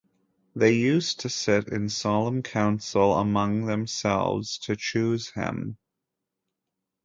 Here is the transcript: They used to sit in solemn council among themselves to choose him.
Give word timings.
They 0.55 0.71
used 0.73 1.19
to 1.19 1.29
sit 1.29 1.67
in 1.67 1.87
solemn 1.87 2.41
council 2.41 3.13
among 3.13 3.67
themselves 3.67 4.57
to 4.63 4.75
choose 4.75 5.29
him. 5.29 5.77